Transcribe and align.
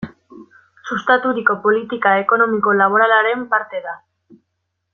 Sustaturiko 0.93 1.57
politika 1.67 2.13
ekonomiko-laboralaren 2.23 3.45
parte 3.53 3.83
da. 3.85 3.95